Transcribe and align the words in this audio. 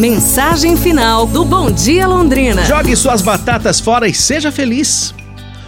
Mensagem 0.00 0.78
final 0.78 1.26
do 1.26 1.44
Bom 1.44 1.70
Dia 1.70 2.06
Londrina. 2.08 2.64
Jogue 2.64 2.96
suas 2.96 3.20
batatas 3.20 3.80
fora 3.80 4.08
e 4.08 4.14
seja 4.14 4.50
feliz. 4.50 5.14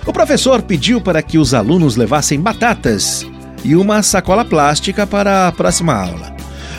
O 0.06 0.12
professor 0.12 0.62
pediu 0.62 1.03
para 1.03 1.21
que 1.21 1.37
os 1.37 1.53
alunos 1.53 1.96
levassem 1.96 2.40
batatas 2.40 3.26
e 3.62 3.76
uma 3.76 4.03
sacola 4.03 4.42
plástica 4.42 5.06
para 5.06 5.48
a 5.48 5.53
próxima 5.53 5.92
aula. 5.92 6.34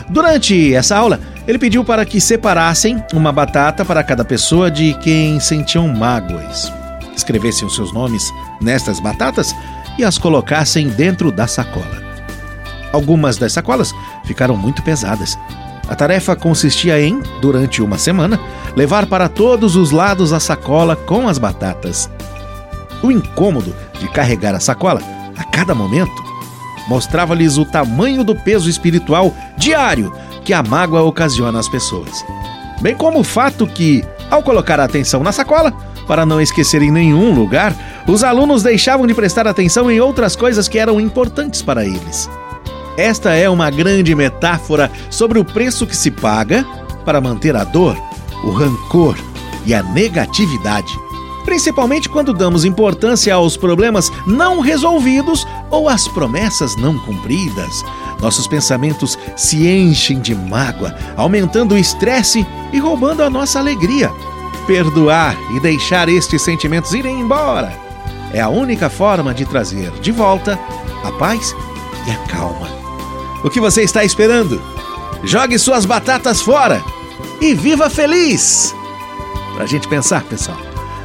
Durante 0.09 0.73
essa 0.73 0.97
aula, 0.97 1.19
ele 1.47 1.59
pediu 1.59 1.85
para 1.85 2.03
que 2.05 2.19
separassem 2.19 3.03
uma 3.13 3.31
batata 3.31 3.85
para 3.85 4.03
cada 4.03 4.25
pessoa 4.25 4.71
de 4.71 4.95
quem 4.95 5.39
sentiam 5.39 5.87
mágoas. 5.87 6.73
Escrevessem 7.15 7.67
os 7.67 7.75
seus 7.75 7.93
nomes 7.93 8.31
nestas 8.61 8.99
batatas 8.99 9.53
e 9.99 10.03
as 10.03 10.17
colocassem 10.17 10.89
dentro 10.89 11.31
da 11.31 11.45
sacola. 11.45 12.01
Algumas 12.91 13.37
das 13.37 13.53
sacolas 13.53 13.93
ficaram 14.25 14.57
muito 14.57 14.81
pesadas. 14.81 15.37
A 15.87 15.95
tarefa 15.95 16.35
consistia 16.35 17.01
em, 17.01 17.21
durante 17.41 17.81
uma 17.81 17.97
semana, 17.97 18.39
levar 18.75 19.05
para 19.05 19.27
todos 19.27 19.75
os 19.75 19.91
lados 19.91 20.31
a 20.31 20.39
sacola 20.39 20.95
com 20.95 21.27
as 21.27 21.37
batatas. 21.37 22.09
O 23.01 23.11
incômodo 23.11 23.75
de 23.99 24.07
carregar 24.07 24.55
a 24.55 24.59
sacola 24.59 25.01
a 25.37 25.43
cada 25.43 25.75
momento 25.75 26.23
mostrava-lhes 26.87 27.57
o 27.57 27.65
tamanho 27.65 28.23
do 28.23 28.35
peso 28.35 28.69
espiritual 28.69 29.33
diário 29.57 30.13
que 30.43 30.53
a 30.53 30.63
mágoa 30.63 31.03
ocasiona 31.03 31.59
às 31.59 31.69
pessoas. 31.69 32.23
Bem 32.81 32.95
como 32.95 33.19
o 33.19 33.23
fato 33.23 33.65
que, 33.65 34.03
ao 34.29 34.43
colocar 34.43 34.79
a 34.79 34.83
atenção 34.83 35.23
na 35.23 35.31
sacola, 35.31 35.73
para 36.07 36.25
não 36.25 36.41
esquecer 36.41 36.81
em 36.81 36.91
nenhum 36.91 37.33
lugar, 37.33 37.73
os 38.07 38.23
alunos 38.23 38.61
deixavam 38.61 39.07
de 39.07 39.13
prestar 39.13 39.47
atenção 39.47 39.89
em 39.89 40.01
outras 40.01 40.35
coisas 40.35 40.67
que 40.67 40.77
eram 40.77 40.99
importantes 40.99 41.61
para 41.61 41.85
eles. 41.85 42.29
Esta 42.97 43.33
é 43.33 43.49
uma 43.49 43.69
grande 43.69 44.13
metáfora 44.13 44.91
sobre 45.09 45.39
o 45.39 45.45
preço 45.45 45.87
que 45.87 45.95
se 45.95 46.11
paga 46.11 46.65
para 47.03 47.19
manter 47.19 47.55
a 47.55 47.63
dor, 47.63 47.97
o 48.43 48.51
rancor 48.51 49.17
e 49.65 49.73
a 49.73 49.81
negatividade 49.81 50.93
principalmente 51.43 52.09
quando 52.09 52.33
damos 52.33 52.65
importância 52.65 53.33
aos 53.33 53.55
problemas 53.55 54.11
não 54.25 54.59
resolvidos 54.59 55.45
ou 55.69 55.87
às 55.89 56.07
promessas 56.07 56.75
não 56.75 56.97
cumpridas. 56.99 57.83
Nossos 58.21 58.47
pensamentos 58.47 59.17
se 59.35 59.67
enchem 59.67 60.19
de 60.19 60.33
mágoa, 60.33 60.95
aumentando 61.15 61.75
o 61.75 61.77
estresse 61.77 62.45
e 62.71 62.79
roubando 62.79 63.21
a 63.21 63.29
nossa 63.29 63.59
alegria. 63.59 64.11
Perdoar 64.65 65.37
e 65.55 65.59
deixar 65.59 66.07
estes 66.07 66.41
sentimentos 66.41 66.93
irem 66.93 67.19
embora 67.19 67.83
é 68.31 68.41
a 68.41 68.49
única 68.49 68.89
forma 68.89 69.31
de 69.33 69.45
trazer 69.45 69.91
de 69.99 70.11
volta 70.11 70.57
a 71.03 71.11
paz 71.11 71.55
e 72.07 72.11
a 72.11 72.17
calma. 72.27 72.82
O 73.43 73.49
que 73.49 73.59
você 73.59 73.83
está 73.83 74.03
esperando? 74.03 74.61
Jogue 75.23 75.59
suas 75.59 75.85
batatas 75.85 76.41
fora 76.41 76.81
e 77.41 77.53
viva 77.53 77.89
feliz! 77.89 78.73
Pra 79.55 79.65
gente 79.65 79.87
pensar, 79.87 80.23
pessoal. 80.23 80.57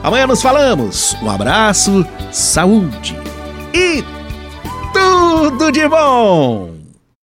Amanhã 0.03 0.27
nos 0.27 0.41
falamos. 0.41 1.14
Um 1.22 1.31
abraço, 1.31 2.06
saúde 2.33 3.16
e 3.75 4.05
tudo 4.92 5.70
de 5.70 5.86
bom! 5.89 6.78